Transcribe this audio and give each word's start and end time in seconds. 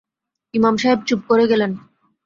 ইমাম 0.53 0.75
সাহের 0.81 0.99
চুপ 1.07 1.21
করে 1.29 1.45
গেলেন। 1.51 1.71